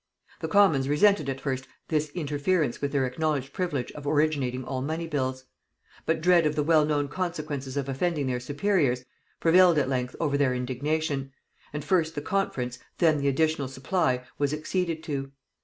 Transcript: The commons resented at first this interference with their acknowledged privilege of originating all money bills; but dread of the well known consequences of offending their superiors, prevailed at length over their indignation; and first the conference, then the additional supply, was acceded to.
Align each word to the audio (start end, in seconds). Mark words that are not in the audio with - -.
The 0.39 0.47
commons 0.47 0.89
resented 0.89 1.29
at 1.29 1.39
first 1.39 1.67
this 1.89 2.09
interference 2.15 2.81
with 2.81 2.91
their 2.91 3.05
acknowledged 3.05 3.53
privilege 3.53 3.91
of 3.91 4.07
originating 4.07 4.63
all 4.63 4.81
money 4.81 5.05
bills; 5.05 5.43
but 6.07 6.21
dread 6.21 6.47
of 6.47 6.55
the 6.55 6.63
well 6.63 6.83
known 6.85 7.07
consequences 7.07 7.77
of 7.77 7.87
offending 7.87 8.25
their 8.25 8.39
superiors, 8.39 9.05
prevailed 9.39 9.77
at 9.77 9.89
length 9.89 10.15
over 10.19 10.39
their 10.39 10.55
indignation; 10.55 11.31
and 11.71 11.85
first 11.85 12.15
the 12.15 12.21
conference, 12.23 12.79
then 12.97 13.19
the 13.19 13.27
additional 13.27 13.67
supply, 13.67 14.23
was 14.39 14.55
acceded 14.55 15.03
to. 15.03 15.31